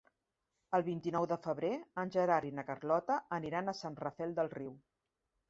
[0.77, 1.71] El vint-i-nou de febrer
[2.05, 4.75] en Gerard i na Carlota aniran a Sant Rafel del Riu.